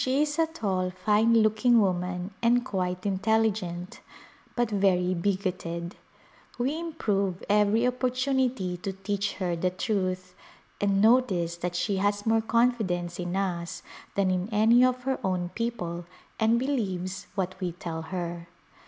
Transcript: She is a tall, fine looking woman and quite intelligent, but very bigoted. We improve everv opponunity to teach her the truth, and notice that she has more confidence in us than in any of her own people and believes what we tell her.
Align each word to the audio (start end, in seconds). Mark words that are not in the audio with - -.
She 0.03 0.23
is 0.23 0.39
a 0.39 0.47
tall, 0.47 0.89
fine 0.89 1.31
looking 1.43 1.79
woman 1.79 2.33
and 2.41 2.65
quite 2.65 3.05
intelligent, 3.05 3.99
but 4.55 4.71
very 4.71 5.13
bigoted. 5.13 5.95
We 6.57 6.79
improve 6.79 7.43
everv 7.47 7.87
opponunity 7.91 8.81
to 8.81 8.93
teach 8.93 9.33
her 9.33 9.55
the 9.55 9.69
truth, 9.69 10.33
and 10.81 11.03
notice 11.03 11.57
that 11.57 11.75
she 11.75 11.97
has 11.97 12.25
more 12.25 12.41
confidence 12.41 13.19
in 13.19 13.35
us 13.35 13.83
than 14.15 14.31
in 14.31 14.49
any 14.51 14.83
of 14.83 15.03
her 15.03 15.19
own 15.23 15.49
people 15.49 16.05
and 16.39 16.57
believes 16.57 17.27
what 17.35 17.53
we 17.61 17.71
tell 17.73 18.01
her. 18.01 18.47